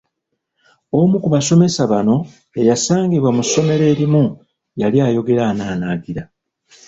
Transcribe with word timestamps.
Omu 0.99 1.15
ku 1.23 1.27
basomesa 1.35 1.81
bano 1.91 2.15
eyasangibwa 2.59 3.29
mu 3.35 3.43
ssomero 3.45 3.83
erimu 3.93 4.23
yali 4.81 4.97
ayogera 5.07 5.43
ananaagira. 5.51 6.23